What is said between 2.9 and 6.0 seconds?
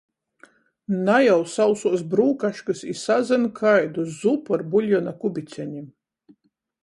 i sazyn kaidu zupu ar buļjona kubicenim.